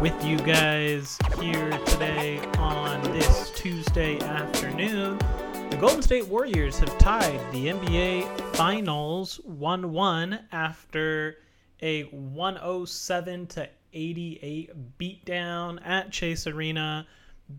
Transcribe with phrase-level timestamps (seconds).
[0.00, 5.18] with you guys here today on this Tuesday afternoon.
[5.70, 11.38] The Golden State Warriors have tied the NBA Finals 1 1 after
[11.82, 17.04] a 107 to 88 beatdown at Chase Arena.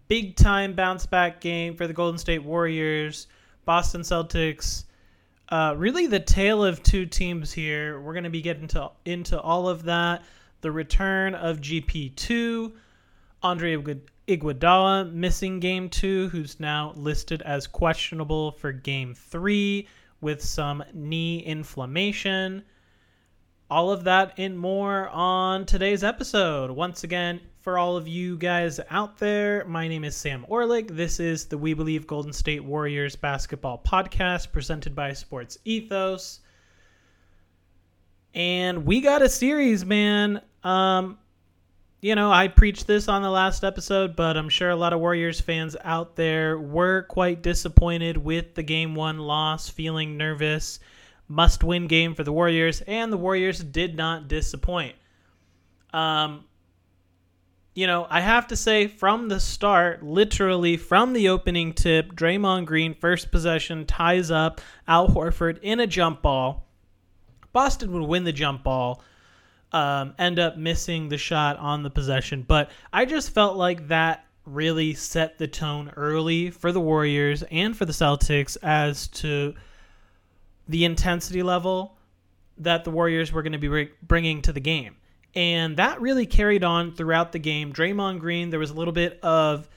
[0.07, 3.27] Big time bounce back game for the Golden State Warriors.
[3.65, 4.85] Boston Celtics.
[5.49, 7.99] Uh, really, the tale of two teams here.
[7.99, 10.23] We're going to be getting to, into all of that.
[10.61, 12.73] The return of GP2,
[13.41, 13.77] Andre
[14.27, 19.87] Iguodala missing game two, who's now listed as questionable for game three
[20.21, 22.63] with some knee inflammation.
[23.71, 26.71] All of that and more on today's episode.
[26.71, 30.89] Once again, for all of you guys out there, my name is Sam Orlik.
[30.95, 36.39] This is the We Believe Golden State Warriors basketball podcast presented by Sports Ethos.
[38.33, 40.41] And we got a series, man.
[40.63, 41.17] Um,
[42.01, 44.99] you know, I preached this on the last episode, but I'm sure a lot of
[44.99, 50.79] Warriors fans out there were quite disappointed with the game one loss, feeling nervous
[51.29, 54.95] must win game for the Warriors, and the Warriors did not disappoint.
[55.93, 56.45] Um,
[57.75, 62.65] you know, I have to say from the start, literally from the opening tip, Draymond
[62.65, 66.67] Green, first possession, ties up Al Horford in a jump ball.
[67.53, 69.01] Boston would win the jump ball,
[69.71, 72.43] um, end up missing the shot on the possession.
[72.47, 77.77] But I just felt like that really set the tone early for the Warriors and
[77.77, 79.53] for the Celtics as to
[80.67, 81.97] the intensity level
[82.57, 84.95] that the Warriors were going to be bringing to the game.
[85.35, 87.71] And that really carried on throughout the game.
[87.71, 89.69] Draymond Green, there was a little bit of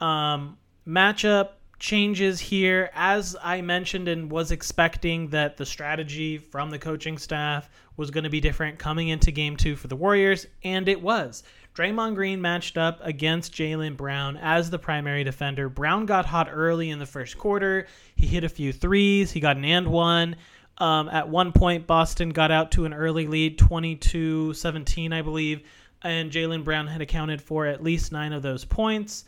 [0.00, 1.50] um, matchup
[1.82, 2.90] changes here.
[2.94, 8.22] As I mentioned and was expecting that the strategy from the coaching staff was going
[8.22, 11.42] to be different coming into game two for the Warriors, and it was.
[11.74, 15.68] Draymond Green matched up against Jaylen Brown as the primary defender.
[15.68, 17.88] Brown got hot early in the first quarter.
[18.14, 19.32] He hit a few threes.
[19.32, 20.36] He got an and one.
[20.78, 25.62] Um, at one point, Boston got out to an early lead, 22 17, I believe,
[26.02, 29.24] and Jaylen Brown had accounted for at least nine of those points.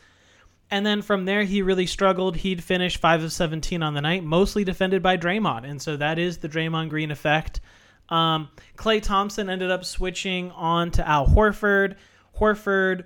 [0.70, 2.36] And then from there, he really struggled.
[2.36, 5.68] He'd finish 5 of 17 on the night, mostly defended by Draymond.
[5.68, 7.60] And so that is the Draymond Green effect.
[8.08, 11.96] Um, Klay Thompson ended up switching on to Al Horford.
[12.38, 13.04] Horford,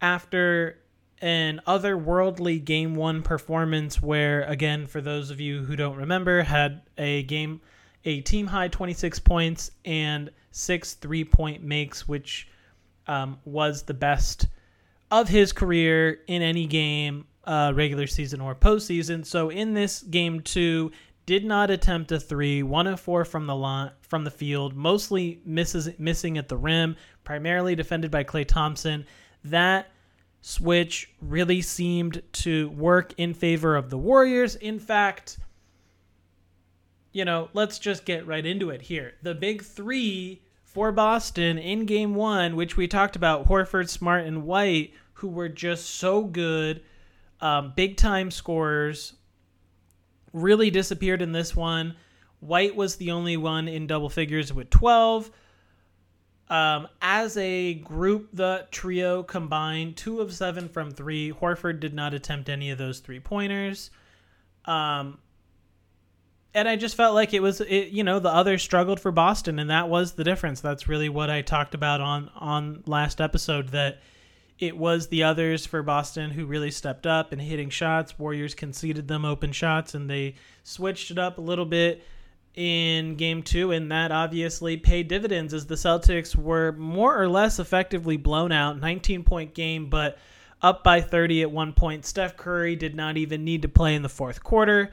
[0.00, 0.78] after
[1.22, 6.82] an otherworldly game one performance, where, again, for those of you who don't remember, had
[6.98, 7.60] a game,
[8.04, 12.48] a team high 26 points and six three point makes, which
[13.06, 14.48] um, was the best
[15.10, 19.24] of his career in any game, uh, regular season or postseason.
[19.24, 20.92] So in this game two,
[21.26, 25.40] did not attempt a three, one of four from the line, from the field, mostly
[25.44, 29.04] misses missing at the rim, primarily defended by Klay Thompson.
[29.42, 29.90] That
[30.40, 34.54] switch really seemed to work in favor of the Warriors.
[34.54, 35.40] In fact,
[37.12, 39.14] you know, let's just get right into it here.
[39.22, 40.42] The big three
[40.76, 45.48] for Boston in game one, which we talked about Horford, Smart, and White, who were
[45.48, 46.82] just so good,
[47.40, 49.14] um, big time scorers
[50.34, 51.96] really disappeared in this one.
[52.40, 55.30] White was the only one in double figures with 12.
[56.50, 61.32] Um, as a group, the trio combined two of seven from three.
[61.32, 63.90] Horford did not attempt any of those three pointers.
[64.66, 65.20] Um,
[66.56, 69.58] and I just felt like it was, it, you know, the others struggled for Boston,
[69.58, 70.62] and that was the difference.
[70.62, 73.68] That's really what I talked about on on last episode.
[73.68, 74.00] That
[74.58, 78.18] it was the others for Boston who really stepped up and hitting shots.
[78.18, 82.02] Warriors conceded them open shots and they switched it up a little bit
[82.54, 87.58] in game two, and that obviously paid dividends as the Celtics were more or less
[87.58, 88.80] effectively blown out.
[88.80, 90.16] 19 point game, but
[90.62, 92.06] up by 30 at one point.
[92.06, 94.90] Steph Curry did not even need to play in the fourth quarter.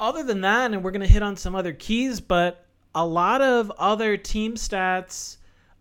[0.00, 2.64] Other than that, and we're going to hit on some other keys, but
[2.94, 5.36] a lot of other team stats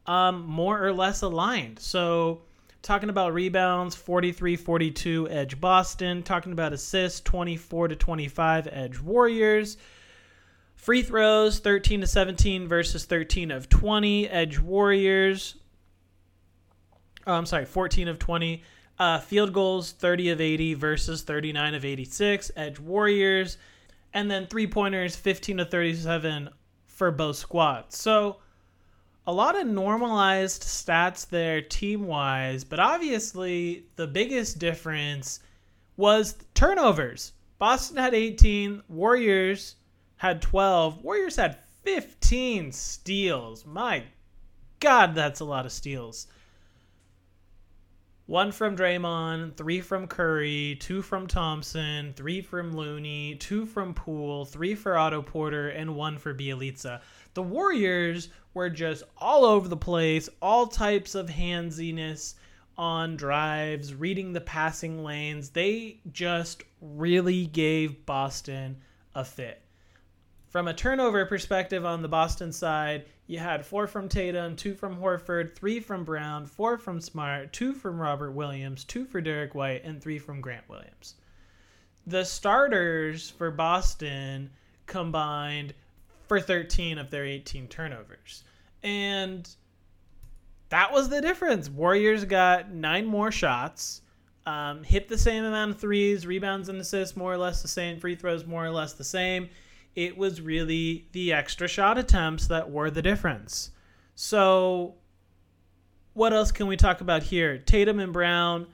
[0.05, 1.79] um, more or less aligned.
[1.79, 2.41] So
[2.81, 6.23] Talking about rebounds, 43-42 edge Boston.
[6.23, 9.77] Talking about assists, 24 to 25 edge Warriors.
[10.75, 15.55] Free throws, 13 to 17 versus 13 of 20 edge Warriors.
[17.27, 18.63] Oh, I'm sorry, 14 of 20.
[18.97, 23.57] Uh, field goals, 30 of 80 versus 39 of 86 edge Warriors.
[24.13, 26.49] And then three pointers, 15 to 37
[26.87, 27.97] for both squads.
[27.97, 28.37] So
[29.27, 35.41] a lot of normalized stats there team wise, but obviously the biggest difference
[35.97, 37.33] was turnovers.
[37.59, 39.75] Boston had 18, Warriors
[40.15, 43.65] had 12, Warriors had 15 steals.
[43.65, 44.03] My
[44.79, 46.27] God, that's a lot of steals.
[48.29, 54.45] One from Draymond, three from Curry, two from Thompson, three from Looney, two from Poole,
[54.45, 57.01] three for Otto Porter, and one for Bjelica.
[57.33, 62.35] The Warriors were just all over the place, all types of handsiness
[62.77, 65.49] on drives, reading the passing lanes.
[65.49, 68.77] They just really gave Boston
[69.15, 69.63] a fit.
[70.49, 74.97] From a turnover perspective on the Boston side, you had four from Tatum, two from
[74.97, 79.83] Horford, three from Brown, four from Smart, two from Robert Williams, two for Derrick White,
[79.83, 81.13] and three from Grant Williams.
[82.07, 84.49] The starters for Boston
[84.87, 85.75] combined
[86.27, 88.45] for 13 of their 18 turnovers.
[88.81, 89.47] And
[90.69, 91.69] that was the difference.
[91.69, 94.01] Warriors got nine more shots,
[94.47, 97.99] um, hit the same amount of threes, rebounds and assists more or less the same,
[97.99, 99.49] free throws more or less the same
[99.95, 103.71] it was really the extra shot attempts that were the difference.
[104.15, 104.95] So,
[106.13, 107.57] what else can we talk about here?
[107.57, 108.67] Tatum and Brown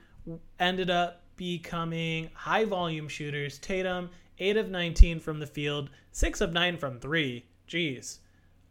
[0.58, 3.58] ended up becoming high volume shooters.
[3.58, 7.44] Tatum, 8 of 19 from the field, 6 of 9 from 3.
[7.68, 8.18] Jeez.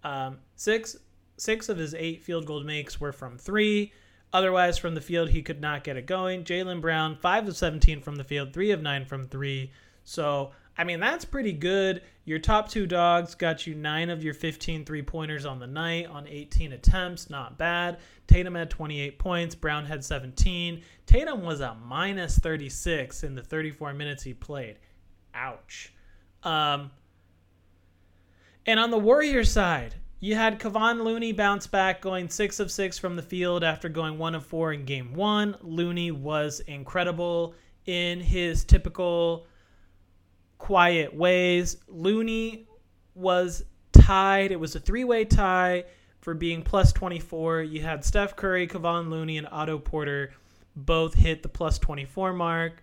[0.04, 0.98] Um, six,
[1.38, 3.92] six of his eight field goal makes were from 3.
[4.34, 6.44] Otherwise, from the field, he could not get it going.
[6.44, 9.72] Jaylen Brown, 5 of 17 from the field, 3 of 9 from 3.
[10.04, 12.02] So, I mean, that's pretty good.
[12.26, 16.08] Your top two dogs got you nine of your 15 three pointers on the night
[16.08, 17.30] on 18 attempts.
[17.30, 18.00] Not bad.
[18.28, 19.56] Tatum had 28 points.
[19.56, 20.82] Brown had 17.
[21.06, 24.78] Tatum was a minus 36 in the 34 minutes he played.
[25.34, 25.94] Ouch.
[26.44, 26.92] Um,
[28.66, 32.98] and on the Warrior side, you had Kevon Looney bounce back, going six of six
[32.98, 35.56] from the field after going one of four in game one.
[35.62, 37.54] Looney was incredible
[37.86, 39.46] in his typical
[40.66, 41.78] quiet ways.
[41.88, 42.66] Looney
[43.14, 44.52] was tied.
[44.52, 45.84] It was a three way tie
[46.22, 47.62] for being plus 24.
[47.62, 50.34] You had Steph Curry, Kevon Looney, and Otto Porter
[50.76, 52.82] both hit the plus 24 mark.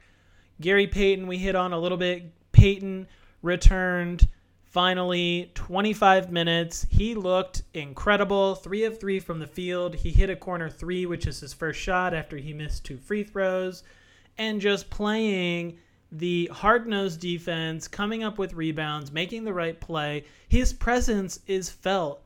[0.60, 2.30] Gary Payton, we hit on a little bit.
[2.52, 3.08] Payton
[3.42, 4.28] returned
[4.62, 6.86] finally 25 minutes.
[6.88, 8.54] He looked incredible.
[8.54, 9.96] Three of three from the field.
[9.96, 13.24] He hit a corner three, which is his first shot after he missed two free
[13.24, 13.82] throws.
[14.38, 15.78] And just playing
[16.12, 20.24] the hard nosed defense, coming up with rebounds, making the right play.
[20.48, 22.22] His presence is felt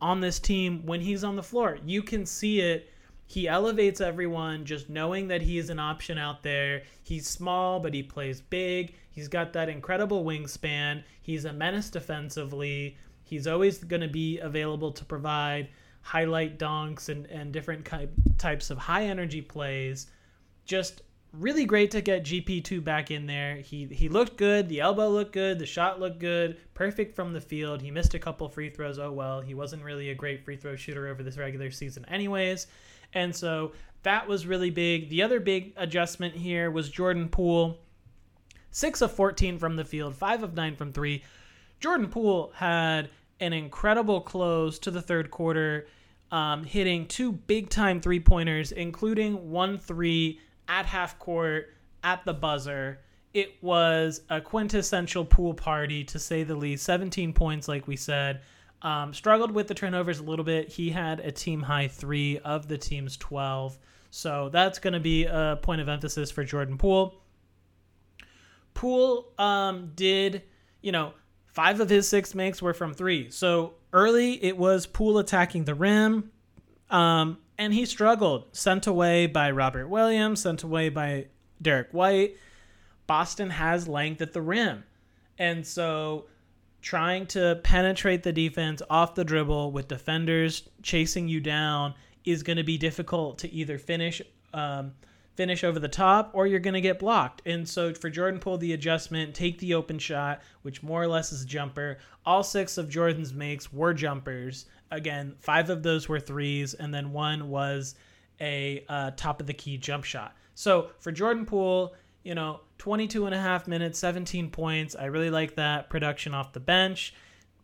[0.00, 1.78] on this team when he's on the floor.
[1.84, 2.90] You can see it.
[3.26, 6.84] He elevates everyone just knowing that he is an option out there.
[7.02, 8.94] He's small, but he plays big.
[9.10, 11.02] He's got that incredible wingspan.
[11.20, 12.96] He's a menace defensively.
[13.24, 15.68] He's always going to be available to provide
[16.00, 17.86] highlight dunks and, and different
[18.38, 20.06] types of high energy plays.
[20.64, 21.02] Just
[21.32, 23.56] really great to get GP2 back in there.
[23.56, 27.40] He he looked good, the elbow looked good, the shot looked good, perfect from the
[27.40, 27.82] field.
[27.82, 28.98] He missed a couple free throws.
[28.98, 32.66] Oh well, he wasn't really a great free throw shooter over this regular season anyways.
[33.14, 33.72] And so
[34.02, 35.08] that was really big.
[35.08, 37.78] The other big adjustment here was Jordan Poole.
[38.70, 41.24] 6 of 14 from the field, 5 of 9 from 3.
[41.80, 43.08] Jordan Poole had
[43.40, 45.86] an incredible close to the third quarter,
[46.30, 51.74] um, hitting two big time three pointers, including one three at half court,
[52.04, 53.00] at the buzzer.
[53.34, 56.84] It was a quintessential pool party, to say the least.
[56.84, 58.42] 17 points, like we said.
[58.80, 60.68] Um, struggled with the turnovers a little bit.
[60.68, 63.78] He had a team high three of the team's 12.
[64.10, 67.20] So that's going to be a point of emphasis for Jordan Poole.
[68.74, 70.42] Poole um, did,
[70.80, 71.12] you know,
[71.46, 73.30] five of his six makes were from three.
[73.30, 76.30] So early it was Poole attacking the rim.
[76.88, 78.46] Um, and he struggled.
[78.52, 81.26] Sent away by Robert Williams, sent away by
[81.60, 82.36] Derrick White.
[83.06, 84.84] Boston has length at the rim.
[85.38, 86.26] And so
[86.80, 92.56] trying to penetrate the defense off the dribble with defenders chasing you down is going
[92.56, 94.22] to be difficult to either finish
[94.54, 94.92] um,
[95.34, 97.42] finish over the top or you're going to get blocked.
[97.46, 101.30] And so for Jordan Poole, the adjustment, take the open shot, which more or less
[101.32, 101.98] is a jumper.
[102.26, 107.12] All six of Jordan's makes were jumpers again, five of those were threes, and then
[107.12, 107.94] one was
[108.40, 110.36] a uh, top of the key jump shot.
[110.54, 114.94] So for Jordan Poole, you know, 22 and a half minutes, 17 points.
[114.94, 117.14] I really like that production off the bench.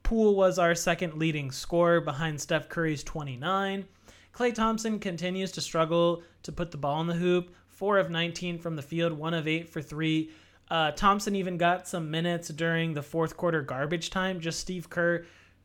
[0.02, 3.86] Poole was our second leading scorer behind Steph Curry's 29.
[4.34, 7.54] Klay Thompson continues to struggle to put the ball in the hoop.
[7.68, 10.30] Four of 19 from the field, one of eight for three.
[10.70, 14.40] Uh, Thompson even got some minutes during the fourth quarter garbage time.
[14.40, 15.24] Just Steve Kerr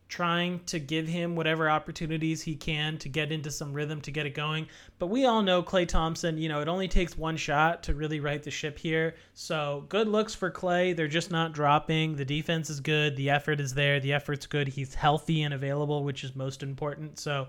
[0.10, 4.25] trying to give him whatever opportunities he can to get into some rhythm to get
[4.25, 4.68] it going.
[4.98, 8.20] But we all know Klay Thompson, you know, it only takes one shot to really
[8.20, 9.16] right the ship here.
[9.36, 10.96] So good looks for Klay.
[10.96, 12.16] They're just not dropping.
[12.16, 13.16] The defense is good.
[13.16, 14.00] The effort is there.
[14.00, 14.68] The effort's good.
[14.68, 17.20] He's healthy and available, which is most important.
[17.20, 17.48] So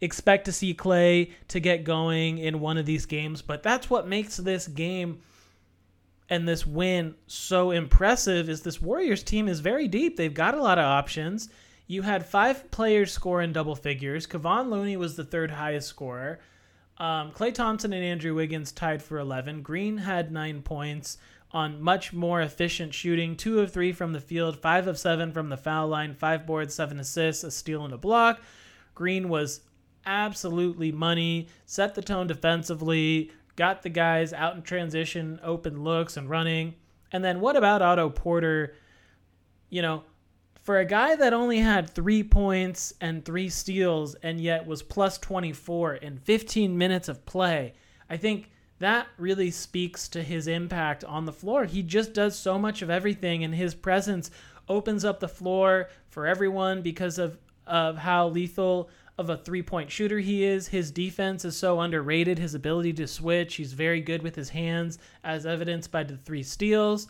[0.00, 4.06] expect to see Klay to get going in one of these games, but that's what
[4.06, 5.20] makes this game
[6.30, 10.16] and this win so impressive is this Warriors team is very deep.
[10.16, 11.48] They've got a lot of options.
[11.90, 14.24] You had five players score in double figures.
[14.24, 16.38] Kevon Looney was the third highest scorer.
[16.98, 19.62] Um, Klay Thompson and Andrew Wiggins tied for 11.
[19.62, 21.18] Green had nine points
[21.50, 25.48] on much more efficient shooting two of three from the field, five of seven from
[25.48, 28.40] the foul line, five boards, seven assists, a steal, and a block.
[28.94, 29.62] Green was
[30.06, 36.30] absolutely money, set the tone defensively, got the guys out in transition, open looks, and
[36.30, 36.72] running.
[37.10, 38.76] And then what about Otto Porter?
[39.70, 40.04] You know,
[40.70, 45.18] for a guy that only had three points and three steals and yet was plus
[45.18, 47.72] 24 in 15 minutes of play,
[48.08, 51.64] I think that really speaks to his impact on the floor.
[51.64, 54.30] He just does so much of everything, and his presence
[54.68, 57.36] opens up the floor for everyone because of,
[57.66, 60.68] of how lethal of a three point shooter he is.
[60.68, 62.38] His defense is so underrated.
[62.38, 66.44] His ability to switch, he's very good with his hands, as evidenced by the three
[66.44, 67.08] steals.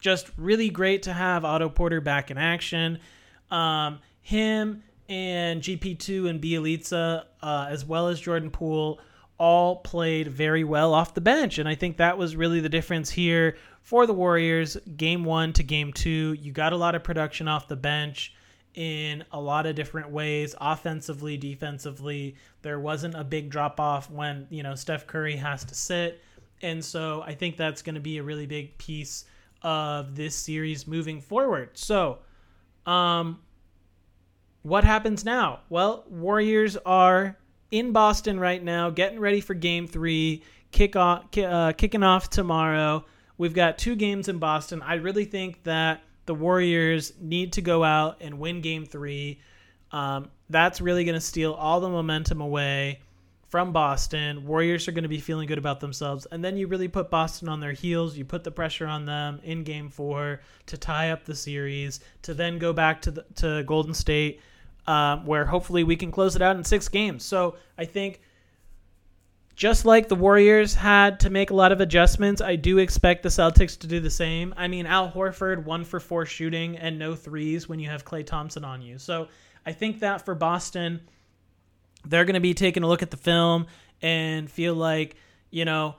[0.00, 2.98] Just really great to have Otto Porter back in action.
[3.50, 9.00] Um, him and GP2 and Bjelica, uh, as well as Jordan Poole,
[9.38, 11.58] all played very well off the bench.
[11.58, 15.62] And I think that was really the difference here for the Warriors, game one to
[15.62, 16.36] game two.
[16.40, 18.34] You got a lot of production off the bench
[18.74, 22.36] in a lot of different ways, offensively, defensively.
[22.62, 26.22] There wasn't a big drop off when, you know, Steph Curry has to sit.
[26.62, 29.24] And so I think that's going to be a really big piece
[29.66, 31.70] of this series moving forward.
[31.74, 32.20] So,
[32.86, 33.40] um,
[34.62, 35.60] what happens now?
[35.68, 37.36] Well, Warriors are
[37.72, 43.04] in Boston right now, getting ready for Game Three, kick off, uh, kicking off tomorrow.
[43.38, 44.82] We've got two games in Boston.
[44.82, 49.40] I really think that the Warriors need to go out and win Game Three.
[49.90, 53.00] Um, that's really going to steal all the momentum away
[53.48, 54.44] from Boston.
[54.44, 56.26] Warriors are going to be feeling good about themselves.
[56.30, 58.16] And then you really put Boston on their heels.
[58.16, 62.34] You put the pressure on them in game four to tie up the series, to
[62.34, 64.40] then go back to, the, to Golden State,
[64.86, 67.24] um, where hopefully we can close it out in six games.
[67.24, 68.20] So I think
[69.54, 73.28] just like the Warriors had to make a lot of adjustments, I do expect the
[73.28, 74.52] Celtics to do the same.
[74.56, 78.26] I mean, Al Horford, one for four shooting and no threes when you have Klay
[78.26, 78.98] Thompson on you.
[78.98, 79.28] So
[79.64, 81.00] I think that for Boston–
[82.06, 83.66] they're going to be taking a look at the film
[84.02, 85.16] and feel like,
[85.50, 85.96] you know,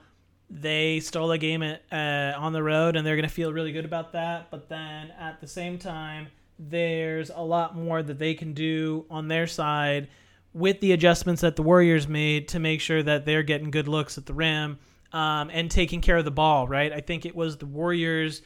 [0.50, 3.72] they stole a game at, uh, on the road and they're going to feel really
[3.72, 4.50] good about that.
[4.50, 9.28] But then at the same time, there's a lot more that they can do on
[9.28, 10.08] their side
[10.52, 14.18] with the adjustments that the Warriors made to make sure that they're getting good looks
[14.18, 14.78] at the rim
[15.12, 16.92] um, and taking care of the ball, right?
[16.92, 18.42] I think it was the Warriors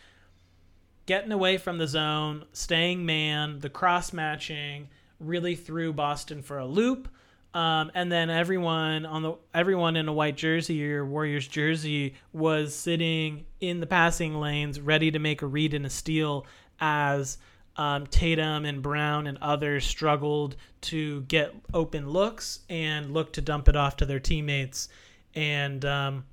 [1.06, 4.88] getting away from the zone, staying man, the cross matching
[5.20, 7.08] really threw Boston for a loop.
[7.54, 12.74] Um, and then everyone on the everyone in a white jersey or Warriors jersey was
[12.74, 16.46] sitting in the passing lanes, ready to make a read and a steal
[16.80, 17.36] as
[17.76, 23.68] um, Tatum and Brown and others struggled to get open looks and look to dump
[23.68, 24.88] it off to their teammates.
[25.34, 26.24] And um,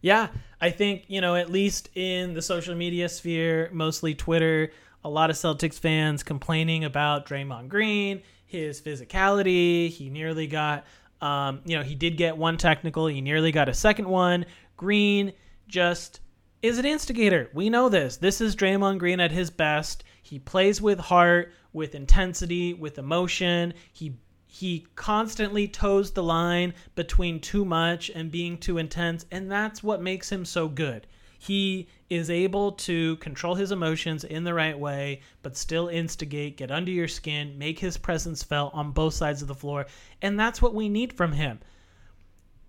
[0.00, 0.28] yeah,
[0.62, 4.72] I think you know at least in the social media sphere, mostly Twitter,
[5.04, 9.88] a lot of Celtics fans complaining about Draymond Green his physicality.
[9.88, 10.84] He nearly got,
[11.20, 13.06] um, you know, he did get one technical.
[13.06, 14.46] He nearly got a second one.
[14.76, 15.32] Green
[15.68, 16.20] just
[16.62, 17.50] is an instigator.
[17.52, 18.16] We know this.
[18.16, 20.02] This is Draymond Green at his best.
[20.22, 23.74] He plays with heart, with intensity, with emotion.
[23.92, 24.16] He
[24.50, 30.00] he constantly toes the line between too much and being too intense, and that's what
[30.00, 31.06] makes him so good
[31.38, 36.70] he is able to control his emotions in the right way, but still instigate, get
[36.70, 39.86] under your skin, make his presence felt on both sides of the floor.
[40.22, 41.60] And that's what we need from him.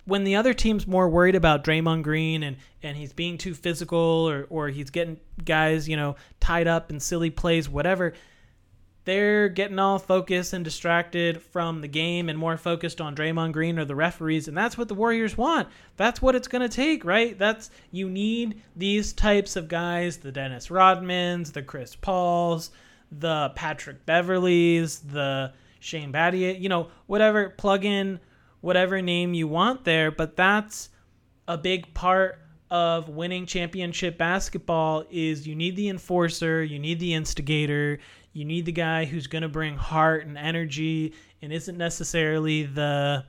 [0.06, 3.98] When the other team's more worried about Draymond Green and, and he's being too physical
[3.98, 8.14] or, or he's getting guys, you know, tied up in silly plays, whatever,
[9.10, 13.80] they're getting all focused and distracted from the game and more focused on Draymond Green
[13.80, 15.68] or the referees, and that's what the Warriors want.
[15.98, 17.38] That's what it's going to take, right?
[17.38, 22.70] That's you need these types of guys, the Dennis Rodmans, the Chris Pauls,
[23.12, 28.20] the Patrick Beverleys, the Shane Battier, you know, whatever plug in
[28.62, 30.90] whatever name you want there, but that's
[31.48, 32.40] a big part
[32.70, 37.98] of winning championship basketball is you need the enforcer, you need the instigator,
[38.34, 43.26] you need the guy who's going to bring heart and energy and isn't necessarily the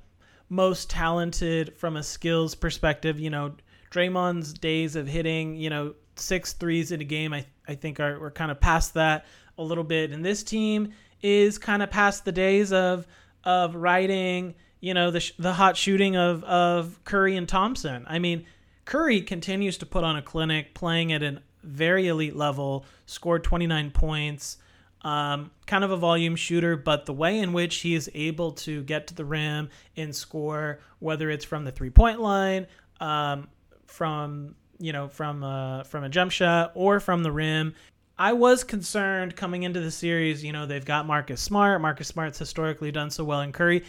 [0.48, 3.18] most talented from a skills perspective.
[3.18, 3.54] You know,
[3.90, 8.20] Draymond's days of hitting, you know, six threes in a game, I, I think are
[8.20, 9.26] we're kind of past that
[9.58, 10.10] a little bit.
[10.10, 10.92] And this team
[11.22, 13.06] is kind of past the days of
[13.44, 18.04] of riding, you know, the the hot shooting of of Curry and Thompson.
[18.08, 18.44] I mean,
[18.84, 22.84] Curry continues to put on a clinic, playing at a very elite level.
[23.06, 24.58] Scored 29 points.
[25.02, 28.82] Um, kind of a volume shooter, but the way in which he is able to
[28.82, 32.66] get to the rim and score, whether it's from the three point line,
[33.00, 33.48] um,
[33.86, 37.74] from you know from uh, from a jump shot or from the rim,
[38.18, 40.44] I was concerned coming into the series.
[40.44, 41.80] You know, they've got Marcus Smart.
[41.80, 43.84] Marcus Smart's historically done so well in Curry.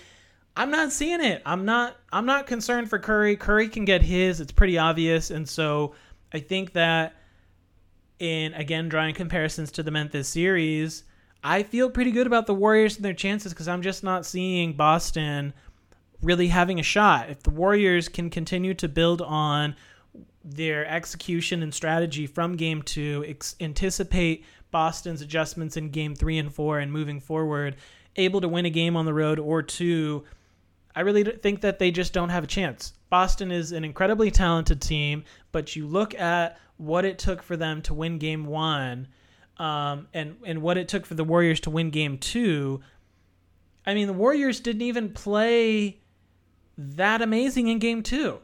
[0.56, 1.42] I'm not seeing it.
[1.46, 1.98] I'm not.
[2.14, 3.36] I'm not concerned for Curry.
[3.36, 4.40] Curry can get his.
[4.40, 5.96] It's pretty obvious, and so
[6.34, 7.16] I think that
[8.22, 11.04] in again drawing comparisons to the Memphis series,
[11.44, 14.74] I feel pretty good about the Warriors and their chances because I'm just not seeing
[14.74, 15.54] Boston
[16.22, 17.32] really having a shot.
[17.32, 19.76] If the Warriors can continue to build on
[20.44, 26.54] their execution and strategy from game two, ex- anticipate Boston's adjustments in game three and
[26.54, 27.76] four, and moving forward,
[28.16, 30.24] able to win a game on the road or two,
[30.96, 32.94] I really think that they just don't have a chance.
[33.10, 37.82] Boston is an incredibly talented team, but you look at what it took for them
[37.84, 39.08] to win game one
[39.58, 42.82] um, and, and what it took for the Warriors to win game two.
[43.86, 46.00] I mean, the Warriors didn't even play
[46.78, 48.40] that amazing in game two.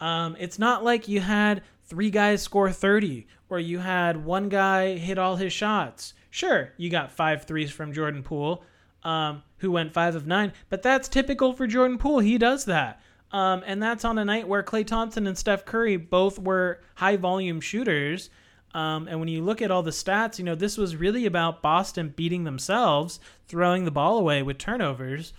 [0.00, 4.96] Um, it's not like you had three guys score 30 or you had one guy
[4.96, 6.14] hit all his shots.
[6.30, 8.64] Sure, you got five threes from Jordan Poole,
[9.02, 12.20] um, who went five of nine, but that's typical for Jordan Poole.
[12.20, 13.00] He does that.
[13.34, 17.16] Um, and that's on a night where Klay Thompson and Steph Curry both were high
[17.16, 18.30] volume shooters.
[18.74, 21.60] Um, and when you look at all the stats, you know, this was really about
[21.60, 25.32] Boston beating themselves, throwing the ball away with turnovers,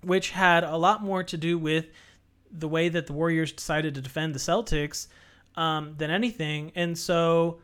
[0.00, 1.90] which had a lot more to do with
[2.50, 5.06] the way that the Warriors decided to defend the Celtics
[5.54, 6.72] um, than anything.
[6.74, 7.58] And so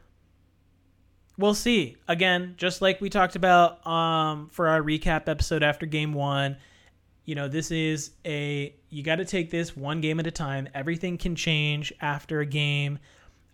[1.39, 1.97] we'll see.
[2.07, 6.59] Again, just like we talked about um, for our recap episode after game one,
[7.29, 10.67] you know, this is a, you got to take this one game at a time.
[10.75, 12.99] Everything can change after a game.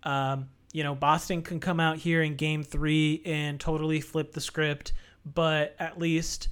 [0.04, 4.40] Um, you know, Boston can come out here in game three and totally flip the
[4.40, 4.92] script,
[5.26, 6.50] but at least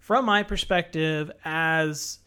[0.00, 2.18] from my perspective, as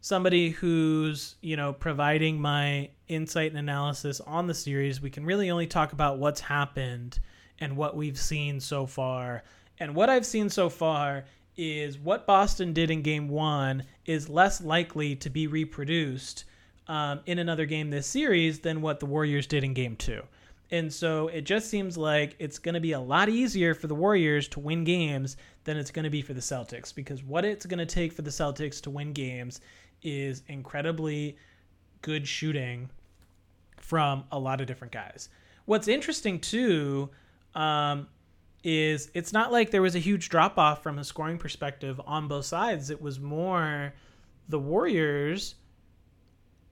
[0.00, 5.50] somebody who's you know providing my insight and analysis on the series we can really
[5.50, 7.18] only talk about what's happened
[7.58, 9.42] and what we've seen so far
[9.78, 11.24] and what i've seen so far
[11.56, 16.44] is what boston did in game one is less likely to be reproduced
[16.86, 20.22] um, in another game this series than what the warriors did in game two
[20.70, 23.94] and so it just seems like it's going to be a lot easier for the
[23.94, 27.64] Warriors to win games than it's going to be for the Celtics because what it's
[27.66, 29.60] going to take for the Celtics to win games
[30.02, 31.36] is incredibly
[32.02, 32.90] good shooting
[33.76, 35.28] from a lot of different guys.
[35.66, 37.10] What's interesting too
[37.54, 38.08] um,
[38.64, 42.26] is it's not like there was a huge drop off from a scoring perspective on
[42.26, 42.90] both sides.
[42.90, 43.94] It was more
[44.48, 45.54] the Warriors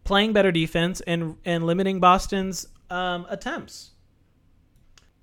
[0.05, 3.91] playing better defense and and limiting Boston's um, attempts.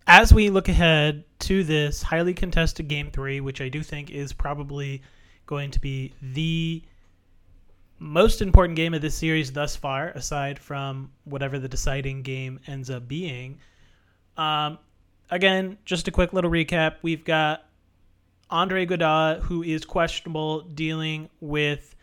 [0.08, 4.34] As we look ahead to this highly contested game three, which I do think is
[4.34, 5.04] probably
[5.46, 6.84] going to be the
[8.00, 12.90] most important game of this series thus far, aside from whatever the deciding game ends
[12.90, 13.60] up being.
[14.38, 14.80] Um,
[15.30, 16.96] again, just a quick little recap.
[17.02, 17.66] We've got
[18.50, 21.96] Andre Iguodala, who is questionable, dealing with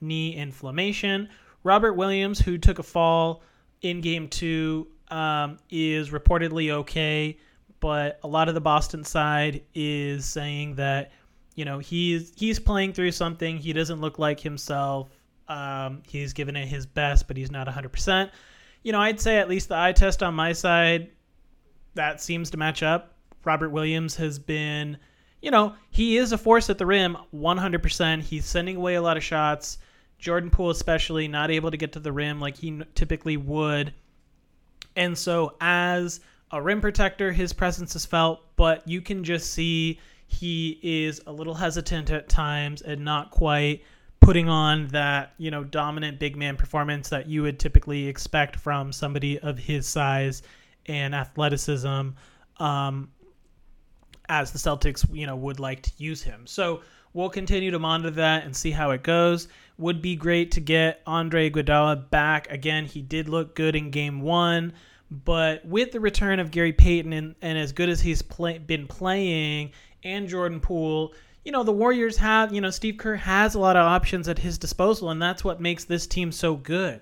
[0.00, 1.28] knee inflammation.
[1.62, 3.42] Robert Williams, who took a fall
[3.82, 7.38] in game two, um, is reportedly okay,
[7.80, 11.12] but a lot of the Boston side is saying that
[11.54, 13.56] you know he's he's playing through something.
[13.56, 15.08] He doesn't look like himself.
[15.48, 18.30] Um, he's given it his best, but he's not 100%.
[18.82, 21.10] You know, I'd say at least the eye test on my side,
[21.96, 23.14] that seems to match up.
[23.44, 24.96] Robert Williams has been,
[25.42, 28.22] you know, he is a force at the rim 100%.
[28.22, 29.78] He's sending away a lot of shots.
[30.18, 33.92] Jordan Poole, especially, not able to get to the rim like he typically would.
[34.96, 40.00] And so, as a rim protector, his presence is felt, but you can just see
[40.26, 43.82] he is a little hesitant at times and not quite
[44.20, 48.92] putting on that you know dominant big man performance that you would typically expect from
[48.92, 50.42] somebody of his size
[50.86, 52.10] and athleticism
[52.58, 53.10] um,
[54.28, 56.46] as the Celtics you know would like to use him.
[56.46, 59.48] So we'll continue to monitor that and see how it goes.
[59.78, 62.86] Would be great to get Andre Iguodala back again.
[62.86, 64.72] He did look good in Game One,
[65.10, 68.86] but with the return of Gary Payton and, and as good as he's play, been
[68.86, 69.72] playing,
[70.02, 71.12] and Jordan Poole,
[71.44, 74.38] you know, the Warriors have, you know, Steve Kerr has a lot of options at
[74.38, 77.00] his disposal, and that's what makes this team so good.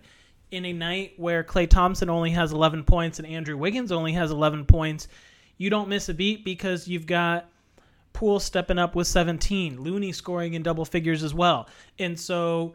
[0.54, 4.30] In a night where Klay Thompson only has 11 points and Andrew Wiggins only has
[4.30, 5.08] 11 points,
[5.58, 7.50] you don't miss a beat because you've got
[8.12, 11.68] Poole stepping up with 17, Looney scoring in double figures as well.
[11.98, 12.74] And so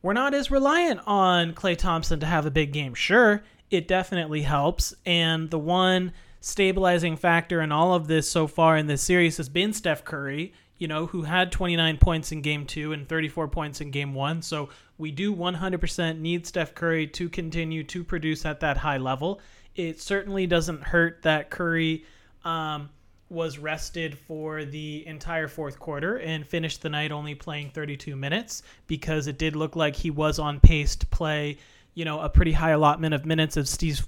[0.00, 2.94] we're not as reliant on Klay Thompson to have a big game.
[2.94, 4.94] Sure, it definitely helps.
[5.04, 9.50] And the one stabilizing factor in all of this so far in this series has
[9.50, 13.80] been Steph Curry, you know, who had 29 points in game two and 34 points
[13.80, 14.42] in game one.
[14.42, 14.68] So
[14.98, 19.40] we do 100% need Steph Curry to continue to produce at that high level.
[19.76, 22.04] It certainly doesn't hurt that Curry
[22.44, 22.90] um,
[23.30, 28.64] was rested for the entire fourth quarter and finished the night only playing 32 minutes
[28.88, 31.58] because it did look like he was on pace to play,
[31.94, 34.04] you know, a pretty high allotment of minutes Steve,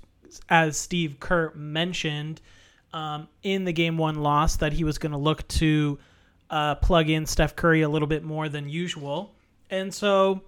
[0.48, 2.40] as Steve Kerr mentioned
[2.92, 6.00] um, in the game one loss that he was going to look to
[6.50, 9.34] uh, plug in Steph Curry a little bit more than usual.
[9.70, 10.42] And so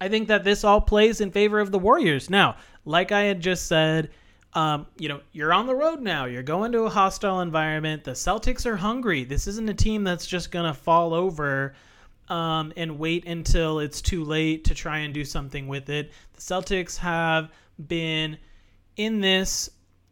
[0.00, 2.30] I think that this all plays in favor of the Warriors.
[2.30, 4.10] Now, like I had just said,
[4.54, 6.24] um, you know, you're on the road now.
[6.24, 8.04] You're going to a hostile environment.
[8.04, 9.24] The Celtics are hungry.
[9.24, 11.74] This isn't a team that's just going to fall over
[12.28, 16.10] um, and wait until it's too late to try and do something with it.
[16.32, 17.50] The Celtics have
[17.86, 18.38] been
[18.96, 19.70] in this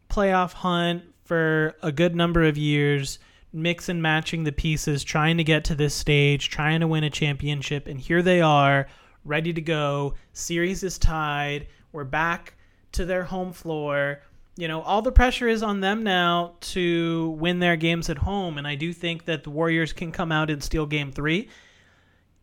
[0.09, 3.19] playoff hunt for a good number of years,
[3.51, 7.09] mix and matching the pieces, trying to get to this stage, trying to win a
[7.09, 7.87] championship.
[7.87, 8.87] And here they are,
[9.25, 10.15] ready to go.
[10.33, 11.67] Series is tied.
[11.91, 12.55] We're back
[12.91, 14.21] to their home floor
[14.59, 18.57] you know, all the pressure is on them now to win their games at home.
[18.57, 21.47] And I do think that the Warriors can come out and steal game three.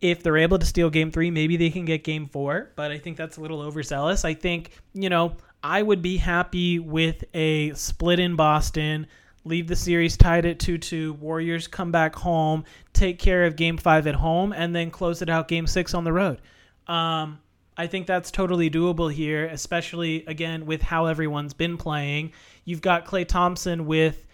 [0.01, 2.97] If they're able to steal game three, maybe they can get game four, but I
[2.97, 4.25] think that's a little overzealous.
[4.25, 9.09] I think, you know, I would be happy with a split in Boston,
[9.47, 13.79] leave the series tied at 2 2, Warriors come back home, take care of game
[13.79, 16.41] five at home, and then close it out game six on the road.
[16.87, 17.39] Um,
[17.77, 22.33] I think that's totally doable here, especially again with how everyone's been playing.
[22.65, 24.27] You've got Klay Thompson with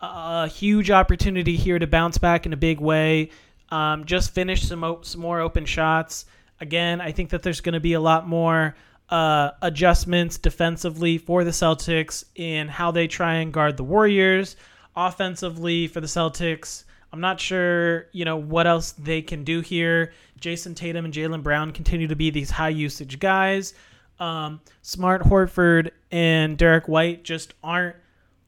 [0.00, 3.30] a huge opportunity here to bounce back in a big way.
[3.70, 6.24] Um, just finish some some more open shots.
[6.60, 8.74] Again, I think that there's going to be a lot more
[9.10, 14.56] uh, adjustments defensively for the Celtics in how they try and guard the Warriors.
[14.96, 20.12] Offensively for the Celtics, I'm not sure, you know, what else they can do here.
[20.40, 23.74] Jayson Tatum and Jaylen Brown continue to be these high usage guys.
[24.20, 27.96] Um, Smart Horford and Derrick White just aren't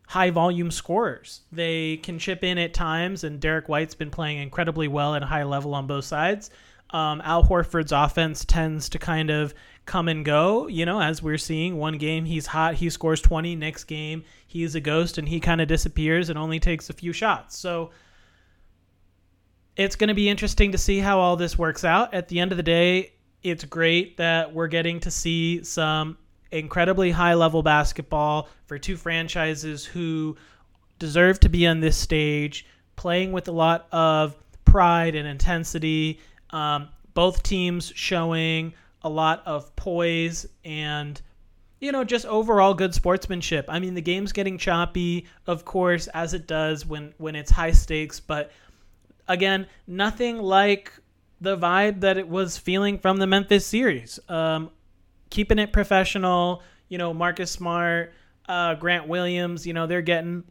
[0.09, 1.43] high volume scorers.
[1.53, 5.27] They can chip in at times, and Derrick White's been playing incredibly well at a
[5.27, 6.51] high level on both sides.
[6.91, 9.55] Um, Al Horford's offense tends to kind of
[9.87, 11.77] come and go, you know, as we're seeing.
[11.77, 13.57] One game he's hot, he scores 20.
[13.57, 17.13] Next game he's a ghost and he kind of disappears and only takes a few
[17.13, 17.57] shots.
[17.57, 17.91] So,
[19.77, 22.13] it's going to be interesting to see how all this works out.
[22.13, 23.13] At the end of the day,
[23.43, 26.19] it's great that we're getting to see some
[26.51, 30.37] incredibly high level basketball for two franchises who
[30.99, 32.67] deserve to be on this stage,
[32.97, 36.21] playing with a lot of pride and intensity.
[36.51, 41.21] Um, both teams showing a lot of poise and
[41.81, 43.67] you know just overall good sportsmanship.
[43.69, 47.73] I mean the game's getting choppy, of course, as it does when when it's high
[47.73, 48.51] stakes, but
[49.29, 50.93] again, nothing like
[51.41, 54.19] the vibe that it was feeling from the Memphis series.
[54.29, 54.71] Um,
[55.31, 58.13] keeping it professional, you know, Marcus Smart,
[58.49, 60.45] uh, Grant Williams, you know, they're getting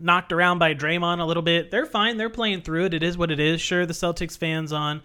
[0.00, 1.70] knocked around by Draymond a little bit.
[1.70, 2.16] They're fine.
[2.16, 2.94] They're playing through it.
[2.94, 3.60] It is what it is.
[3.60, 5.00] Sure, the Celtics fans on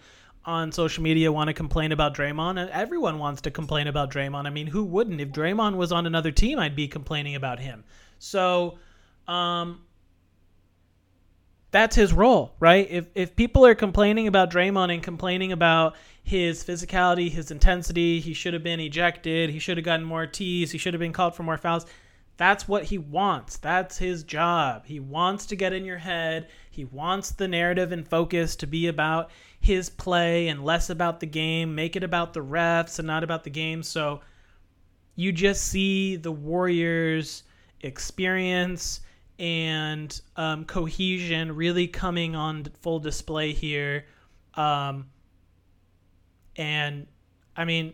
[0.47, 2.69] on social media want to complain about Draymond.
[2.69, 4.47] Everyone wants to complain about Draymond.
[4.47, 5.19] I mean, who wouldn't?
[5.19, 7.83] If Draymond was on another team, I'd be complaining about him.
[8.17, 8.79] So,
[9.27, 9.81] um,
[11.71, 12.87] that's his role, right?
[12.89, 18.33] If if people are complaining about Draymond and complaining about his physicality, his intensity, he
[18.33, 21.35] should have been ejected, he should have gotten more tees, he should have been called
[21.35, 21.85] for more fouls.
[22.37, 23.57] That's what he wants.
[23.57, 24.85] That's his job.
[24.85, 26.47] He wants to get in your head.
[26.69, 31.25] He wants the narrative and focus to be about his play and less about the
[31.25, 31.73] game.
[31.73, 33.81] Make it about the refs and not about the game.
[33.81, 34.21] So
[35.15, 37.43] you just see the Warriors'
[37.81, 39.01] experience
[39.39, 44.05] and um, cohesion really coming on full display here.
[44.53, 45.07] Um,
[46.55, 47.07] and
[47.55, 47.93] I mean,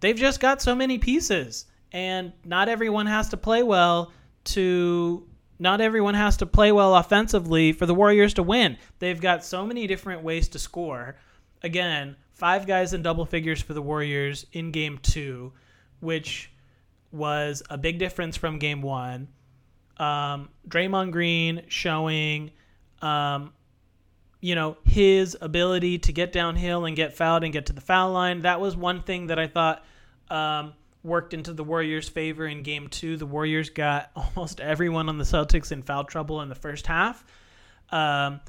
[0.00, 4.12] they've just got so many pieces, and not everyone has to play well
[4.44, 5.26] to.
[5.58, 8.78] Not everyone has to play well offensively for the Warriors to win.
[8.98, 11.14] They've got so many different ways to score.
[11.62, 15.52] Again, five guys in double figures for the Warriors in game two,
[16.00, 16.50] which
[17.12, 19.28] was a big difference from game one
[20.02, 22.50] um, Draymond Green showing,
[23.00, 23.52] um,
[24.40, 28.10] you know, his ability to get downhill and get fouled and get to the foul
[28.10, 28.42] line.
[28.42, 29.84] That was one thing that I thought
[30.28, 30.72] um,
[31.02, 33.16] worked into the Warriors' favor in Game Two.
[33.16, 37.24] The Warriors got almost everyone on the Celtics in foul trouble in the first half.
[37.90, 38.40] Um,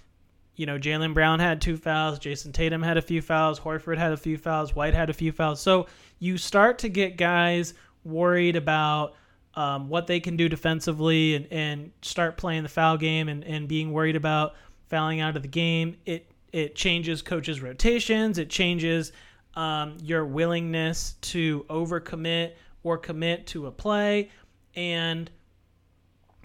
[0.55, 4.11] you know, Jaylen Brown had two fouls, Jayson Tatum had a few fouls, Horford had
[4.11, 5.59] a few fouls, White had a few fouls.
[5.59, 5.87] So
[6.19, 9.15] you start to get guys worried about
[9.55, 13.67] um, what they can do defensively and, and start playing the foul game and, and
[13.67, 14.55] being worried about
[14.89, 15.97] fouling out of the game.
[16.05, 18.37] It it changes coaches' rotations.
[18.37, 19.11] It changes
[19.55, 24.29] um, your willingness to overcommit or commit to a play,
[24.75, 25.29] and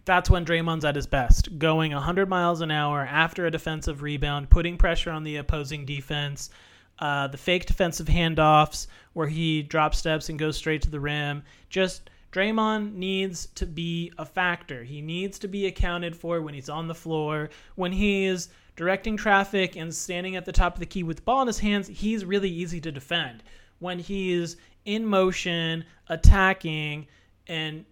[0.05, 4.49] that's when Draymond's at his best, going 100 miles an hour after a defensive rebound,
[4.49, 6.51] putting pressure on the opposing defense.
[6.99, 11.43] Uh, the fake defensive handoffs where he drop steps and goes straight to the rim.
[11.69, 14.83] Just Draymond needs to be a factor.
[14.83, 19.75] He needs to be accounted for when he's on the floor, when he's directing traffic
[19.75, 21.89] and standing at the top of the key with the ball in his hands.
[21.89, 23.43] He's really easy to defend.
[23.81, 27.09] When he's in motion, attacking,
[27.49, 27.85] and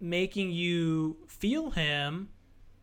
[0.00, 2.28] making you feel him,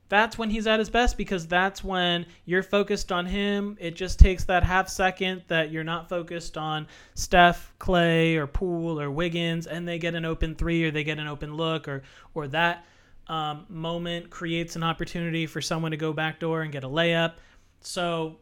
[0.10, 3.78] that's when he's at his best because that's when you're focused on him.
[3.80, 9.00] It just takes that half second that you're not focused on Steph, Klay, or Poole
[9.00, 12.04] or Wiggins, and they get an open three or they get an open look or
[12.34, 12.86] or that
[13.28, 17.34] um, moment creates an opportunity for someone to go backdoor and get a layup.
[17.82, 18.38] So,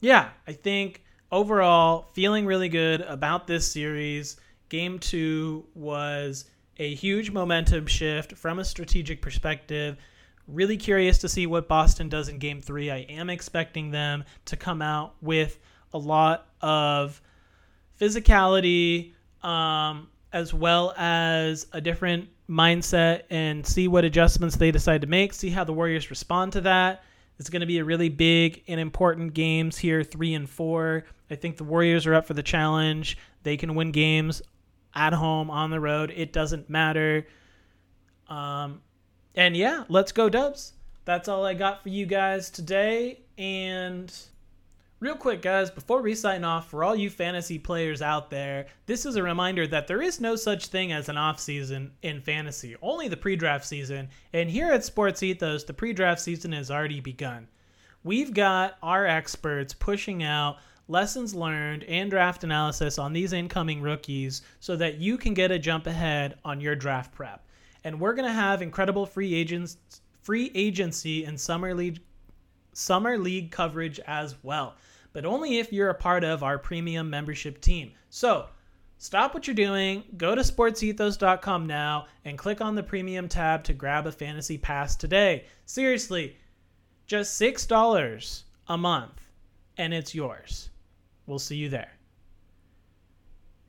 [0.00, 4.36] yeah, I think overall feeling really good about this series.
[4.68, 6.46] Game two was
[6.78, 9.96] a huge momentum shift from a strategic perspective.
[10.46, 12.90] Really curious to see what Boston does in game three.
[12.90, 15.58] I am expecting them to come out with
[15.92, 17.20] a lot of
[18.00, 25.06] physicality, um, as well as a different mindset, and see what adjustments they decide to
[25.06, 27.02] make, see how the Warriors respond to that.
[27.38, 31.04] It's going to be a really big and important games here, three and four.
[31.30, 33.18] I think the Warriors are up for the challenge.
[33.42, 34.42] They can win games
[34.94, 36.12] at home, on the road.
[36.14, 37.26] It doesn't matter.
[38.28, 38.80] Um,
[39.34, 40.74] and yeah, let's go Dubs.
[41.04, 43.20] That's all I got for you guys today.
[43.36, 44.12] And
[45.00, 49.06] real quick, guys, before we sign off, for all you fantasy players out there, this
[49.06, 52.76] is a reminder that there is no such thing as an off season in fantasy,
[52.82, 54.08] only the pre draft season.
[54.32, 57.48] And here at Sports Ethos, the pre draft season has already begun.
[58.02, 64.42] We've got our experts pushing out lessons learned, and draft analysis on these incoming rookies
[64.60, 67.46] so that you can get a jump ahead on your draft prep.
[67.84, 69.78] And we're going to have incredible free agents
[70.22, 72.00] free agency and summer league
[72.74, 74.76] summer league coverage as well,
[75.14, 77.92] but only if you're a part of our premium membership team.
[78.10, 78.48] So,
[78.98, 83.74] Stop what you're doing, go to sportsethos.com now, and click on the premium tab to
[83.74, 85.44] grab a fantasy pass today.
[85.66, 86.36] Seriously,
[87.06, 89.20] just $6 a month,
[89.76, 90.70] and it's yours.
[91.26, 91.93] We'll see you there.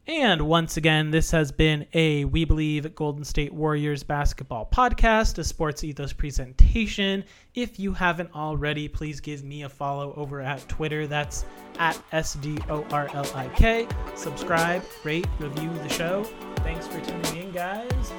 [0.08, 5.44] And once again, this has been a We Believe Golden State Warriors basketball podcast, a
[5.44, 7.24] sports ethos presentation.
[7.56, 11.08] If you haven't already, please give me a follow over at Twitter.
[11.08, 11.46] That's
[11.80, 13.92] at SDORLIK.
[14.16, 16.24] Subscribe, rate, review the show.
[16.58, 18.12] Thanks for tuning in, guys.